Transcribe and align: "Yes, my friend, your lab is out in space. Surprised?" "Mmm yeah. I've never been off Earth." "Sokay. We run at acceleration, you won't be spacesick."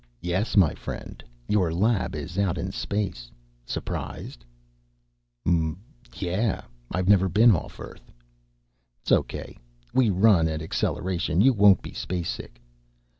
"Yes, 0.23 0.57
my 0.57 0.73
friend, 0.73 1.23
your 1.47 1.71
lab 1.71 2.15
is 2.15 2.39
out 2.39 2.57
in 2.57 2.71
space. 2.71 3.29
Surprised?" 3.67 4.43
"Mmm 5.47 5.77
yeah. 6.17 6.63
I've 6.91 7.07
never 7.07 7.29
been 7.29 7.51
off 7.55 7.79
Earth." 7.79 8.11
"Sokay. 9.05 9.59
We 9.93 10.09
run 10.09 10.47
at 10.47 10.63
acceleration, 10.63 11.39
you 11.39 11.53
won't 11.53 11.83
be 11.83 11.91
spacesick." 11.93 12.59